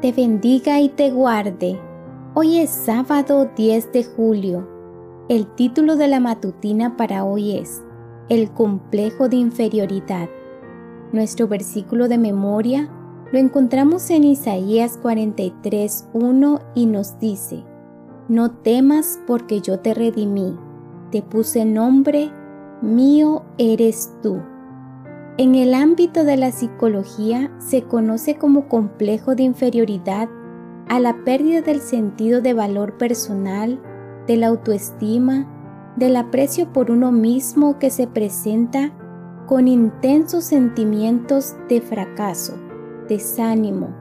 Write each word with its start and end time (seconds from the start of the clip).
te 0.00 0.12
bendiga 0.12 0.80
y 0.80 0.88
te 0.88 1.10
guarde. 1.10 1.78
Hoy 2.32 2.58
es 2.58 2.70
sábado 2.70 3.50
10 3.54 3.92
de 3.92 4.04
julio. 4.04 4.66
El 5.28 5.46
título 5.54 5.96
de 5.96 6.08
la 6.08 6.20
matutina 6.20 6.96
para 6.96 7.24
hoy 7.24 7.58
es 7.58 7.82
El 8.30 8.50
complejo 8.50 9.28
de 9.28 9.36
inferioridad. 9.36 10.30
Nuestro 11.12 11.48
versículo 11.48 12.08
de 12.08 12.16
memoria 12.16 12.88
lo 13.30 13.38
encontramos 13.38 14.08
en 14.08 14.24
Isaías 14.24 14.96
43, 14.96 16.08
1 16.14 16.60
y 16.74 16.86
nos 16.86 17.18
dice, 17.18 17.62
No 18.28 18.52
temas 18.52 19.20
porque 19.26 19.60
yo 19.60 19.80
te 19.80 19.92
redimí, 19.92 20.56
te 21.10 21.20
puse 21.20 21.66
nombre, 21.66 22.30
mío 22.80 23.42
eres 23.58 24.10
tú. 24.22 24.40
En 25.40 25.54
el 25.54 25.72
ámbito 25.72 26.24
de 26.24 26.36
la 26.36 26.52
psicología 26.52 27.50
se 27.56 27.84
conoce 27.84 28.34
como 28.34 28.68
complejo 28.68 29.34
de 29.34 29.42
inferioridad 29.44 30.28
a 30.86 31.00
la 31.00 31.24
pérdida 31.24 31.62
del 31.62 31.80
sentido 31.80 32.42
de 32.42 32.52
valor 32.52 32.98
personal, 32.98 33.80
de 34.26 34.36
la 34.36 34.48
autoestima, 34.48 35.94
del 35.96 36.16
aprecio 36.16 36.74
por 36.74 36.90
uno 36.90 37.10
mismo 37.10 37.78
que 37.78 37.88
se 37.88 38.06
presenta 38.06 38.92
con 39.46 39.66
intensos 39.66 40.44
sentimientos 40.44 41.54
de 41.70 41.80
fracaso 41.80 42.58
desánimo, 43.08 43.96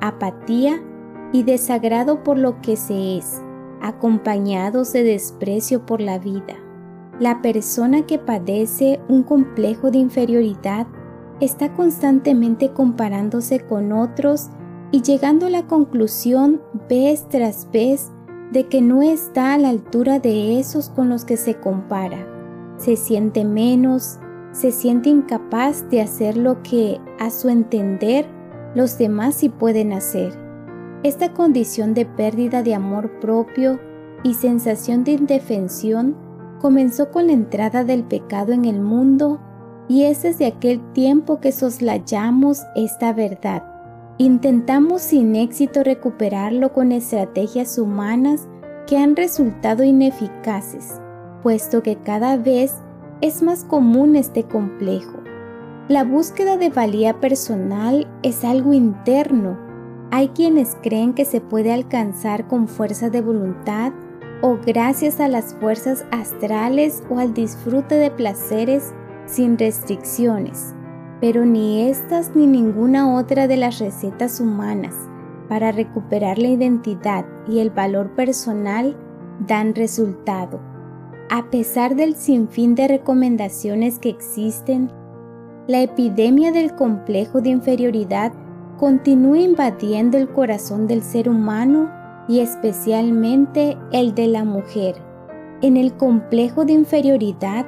apatía 0.00 0.80
y 1.32 1.42
desagrado 1.42 2.22
por 2.22 2.38
lo 2.38 2.60
que 2.60 2.76
se 2.76 3.18
es, 3.18 3.42
acompañados 3.82 4.92
de 4.92 5.02
desprecio 5.02 5.86
por 5.86 6.00
la 6.00 6.20
vida. 6.20 6.63
La 7.20 7.42
persona 7.42 8.06
que 8.06 8.18
padece 8.18 9.00
un 9.08 9.22
complejo 9.22 9.90
de 9.90 9.98
inferioridad 9.98 10.86
está 11.40 11.72
constantemente 11.72 12.72
comparándose 12.72 13.60
con 13.60 13.92
otros 13.92 14.50
y 14.90 15.02
llegando 15.02 15.46
a 15.46 15.50
la 15.50 15.66
conclusión 15.66 16.60
vez 16.88 17.28
tras 17.28 17.70
vez 17.70 18.10
de 18.52 18.66
que 18.66 18.80
no 18.80 19.02
está 19.02 19.54
a 19.54 19.58
la 19.58 19.68
altura 19.68 20.18
de 20.18 20.58
esos 20.58 20.88
con 20.90 21.08
los 21.08 21.24
que 21.24 21.36
se 21.36 21.54
compara. 21.54 22.26
Se 22.78 22.96
siente 22.96 23.44
menos, 23.44 24.18
se 24.52 24.72
siente 24.72 25.08
incapaz 25.08 25.88
de 25.90 26.00
hacer 26.00 26.36
lo 26.36 26.62
que, 26.62 27.00
a 27.18 27.30
su 27.30 27.48
entender, 27.48 28.26
los 28.74 28.98
demás 28.98 29.36
sí 29.36 29.48
pueden 29.48 29.92
hacer. 29.92 30.32
Esta 31.04 31.32
condición 31.32 31.94
de 31.94 32.06
pérdida 32.06 32.62
de 32.62 32.74
amor 32.74 33.20
propio 33.20 33.78
y 34.22 34.34
sensación 34.34 35.04
de 35.04 35.12
indefensión 35.12 36.23
comenzó 36.64 37.10
con 37.10 37.26
la 37.26 37.34
entrada 37.34 37.84
del 37.84 38.04
pecado 38.04 38.54
en 38.54 38.64
el 38.64 38.80
mundo 38.80 39.38
y 39.86 40.04
es 40.04 40.22
desde 40.22 40.46
aquel 40.46 40.80
tiempo 40.94 41.38
que 41.38 41.52
soslayamos 41.52 42.62
esta 42.74 43.12
verdad. 43.12 43.62
Intentamos 44.16 45.02
sin 45.02 45.36
éxito 45.36 45.82
recuperarlo 45.82 46.72
con 46.72 46.90
estrategias 46.90 47.76
humanas 47.76 48.48
que 48.86 48.96
han 48.96 49.14
resultado 49.14 49.84
ineficaces, 49.84 51.02
puesto 51.42 51.82
que 51.82 51.96
cada 51.96 52.38
vez 52.38 52.72
es 53.20 53.42
más 53.42 53.64
común 53.64 54.16
este 54.16 54.44
complejo. 54.44 55.18
La 55.88 56.02
búsqueda 56.02 56.56
de 56.56 56.70
valía 56.70 57.20
personal 57.20 58.08
es 58.22 58.42
algo 58.42 58.72
interno. 58.72 59.58
Hay 60.10 60.28
quienes 60.28 60.78
creen 60.82 61.12
que 61.12 61.26
se 61.26 61.42
puede 61.42 61.74
alcanzar 61.74 62.48
con 62.48 62.68
fuerza 62.68 63.10
de 63.10 63.20
voluntad 63.20 63.92
o 64.42 64.58
gracias 64.64 65.20
a 65.20 65.28
las 65.28 65.54
fuerzas 65.54 66.04
astrales 66.10 67.02
o 67.10 67.18
al 67.18 67.34
disfrute 67.34 67.96
de 67.96 68.10
placeres 68.10 68.92
sin 69.26 69.58
restricciones, 69.58 70.74
pero 71.20 71.44
ni 71.44 71.88
estas 71.88 72.34
ni 72.34 72.46
ninguna 72.46 73.14
otra 73.14 73.46
de 73.46 73.56
las 73.56 73.78
recetas 73.78 74.40
humanas 74.40 74.94
para 75.48 75.72
recuperar 75.72 76.38
la 76.38 76.48
identidad 76.48 77.24
y 77.48 77.58
el 77.58 77.70
valor 77.70 78.14
personal 78.14 78.96
dan 79.46 79.74
resultado. 79.74 80.60
A 81.30 81.50
pesar 81.50 81.96
del 81.96 82.14
sinfín 82.14 82.74
de 82.74 82.88
recomendaciones 82.88 83.98
que 83.98 84.10
existen, 84.10 84.90
la 85.66 85.80
epidemia 85.80 86.52
del 86.52 86.74
complejo 86.74 87.40
de 87.40 87.50
inferioridad 87.50 88.32
continúa 88.78 89.38
invadiendo 89.38 90.18
el 90.18 90.28
corazón 90.28 90.86
del 90.86 91.02
ser 91.02 91.28
humano 91.28 91.90
y 92.28 92.40
especialmente 92.40 93.76
el 93.92 94.14
de 94.14 94.28
la 94.28 94.44
mujer. 94.44 94.96
En 95.62 95.76
el 95.76 95.96
complejo 95.96 96.64
de 96.64 96.72
inferioridad, 96.72 97.66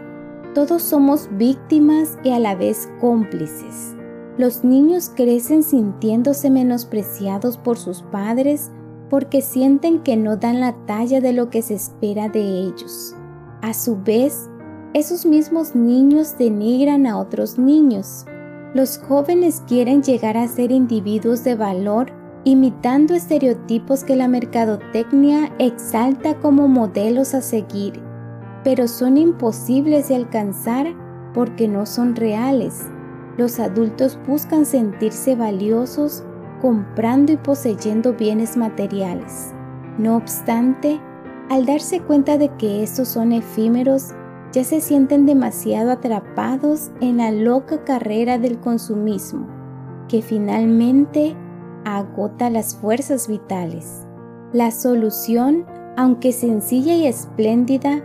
todos 0.55 0.83
somos 0.83 1.28
víctimas 1.33 2.19
y 2.25 2.31
a 2.31 2.39
la 2.39 2.55
vez 2.55 2.89
cómplices. 3.00 3.94
Los 4.39 4.65
niños 4.65 5.11
crecen 5.15 5.62
sintiéndose 5.62 6.50
menospreciados 6.50 7.56
por 7.56 7.78
sus 7.78 8.03
padres 8.03 8.71
porque 9.09 9.41
sienten 9.41 10.00
que 10.00 10.17
no 10.17 10.37
dan 10.37 10.61
la 10.61 10.75
talla 10.87 11.21
de 11.21 11.33
lo 11.33 11.49
que 11.49 11.62
se 11.62 11.75
espera 11.75 12.28
de 12.28 12.41
ellos. 12.41 13.15
A 13.62 13.73
su 13.73 13.97
vez, 14.03 14.50
esos 14.94 15.27
mismos 15.27 15.75
niños 15.75 16.37
denigran 16.38 17.06
a 17.06 17.19
otros 17.19 17.59
niños. 17.59 18.27
Los 18.75 18.99
jóvenes 18.99 19.62
quieren 19.67 20.03
llegar 20.03 20.37
a 20.37 20.49
ser 20.49 20.71
individuos 20.71 21.44
de 21.44 21.55
valor 21.55 22.12
imitando 22.47 23.12
estereotipos 23.12 24.05
que 24.05 24.15
la 24.15 24.29
mercadotecnia 24.29 25.53
exalta 25.59 26.39
como 26.39 26.69
modelos 26.69 27.34
a 27.34 27.41
seguir, 27.41 28.01
pero 28.62 28.87
son 28.87 29.17
imposibles 29.17 30.09
de 30.09 30.15
alcanzar 30.15 30.87
porque 31.35 31.67
no 31.67 31.87
son 31.87 32.15
reales. 32.15 32.85
Los 33.37 33.59
adultos 33.59 34.17
buscan 34.29 34.65
sentirse 34.65 35.35
valiosos 35.35 36.23
comprando 36.62 37.33
y 37.33 37.37
poseyendo 37.37 38.15
bienes 38.15 38.56
materiales. 38.56 39.53
No 39.99 40.17
obstante, 40.17 41.01
al 41.51 41.67
darse 41.67 41.99
cuenta 42.01 42.39
de 42.39 42.49
que 42.59 42.85
estos 42.85 43.09
son 43.09 43.33
efímeros, 43.33 44.12
ya 44.53 44.62
se 44.62 44.81
sienten 44.81 45.27
demasiado 45.27 45.91
atrapados 45.91 46.93
en 47.01 47.17
la 47.17 47.33
loca 47.33 47.83
carrera 47.83 48.39
del 48.39 48.61
consumismo, 48.61 49.49
que 50.06 50.23
finalmente 50.23 51.35
agota 51.95 52.51
las 52.51 52.77
fuerzas 52.77 53.29
vitales. 53.29 54.07
La 54.53 54.71
solución, 54.71 55.65
aunque 55.97 56.33
sencilla 56.33 56.95
y 56.95 57.07
espléndida, 57.07 58.03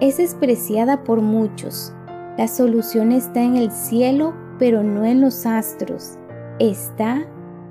es 0.00 0.18
despreciada 0.18 1.04
por 1.04 1.20
muchos. 1.20 1.94
La 2.36 2.48
solución 2.48 3.12
está 3.12 3.42
en 3.42 3.56
el 3.56 3.70
cielo, 3.70 4.34
pero 4.58 4.82
no 4.82 5.04
en 5.04 5.20
los 5.20 5.46
astros. 5.46 6.18
Está 6.58 7.26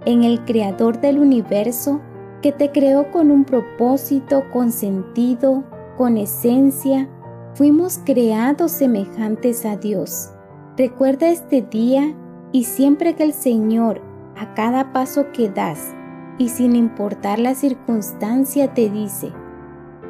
en 0.06 0.24
el 0.24 0.44
Creador 0.46 1.00
del 1.00 1.20
universo 1.20 2.02
que 2.42 2.52
te 2.52 2.72
creó 2.72 3.12
con 3.12 3.32
un 3.32 3.46
propósito, 3.46 4.44
con 4.52 4.72
sentido, 4.72 5.64
con 5.98 6.18
esencia, 6.18 7.08
Fuimos 7.54 8.00
creados 8.06 8.72
semejantes 8.72 9.66
a 9.66 9.76
Dios. 9.76 10.32
Recuerda 10.78 11.30
este 11.30 11.62
día 11.62 12.16
y 12.54 12.64
siempre 12.64 13.14
que 13.14 13.24
el 13.24 13.34
Señor 13.34 14.02
a 14.38 14.54
cada 14.54 14.94
paso 14.94 15.31
que 15.31 15.50
das 15.50 15.94
y 16.38 16.50
sin 16.50 16.75
importar 16.75 17.39
la 17.39 17.56
circunstancia 17.56 18.74
te 18.74 18.89
dice, 18.89 19.31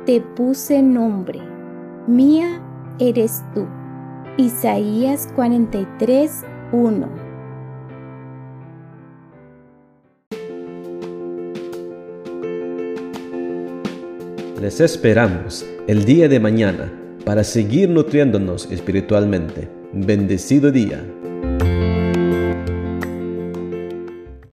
te 0.05 0.21
puse 0.21 0.81
nombre, 0.81 1.41
mía 2.07 2.61
eres 2.99 3.43
tú. 3.53 3.67
Isaías 4.37 5.27
43, 5.35 6.43
1. 6.71 7.31
Les 14.61 14.79
esperamos 14.79 15.65
el 15.87 16.05
día 16.05 16.29
de 16.29 16.39
mañana 16.39 16.93
para 17.25 17.43
seguir 17.43 17.89
nutriéndonos 17.89 18.71
espiritualmente. 18.71 19.67
Bendecido 19.91 20.71
día. 20.71 21.03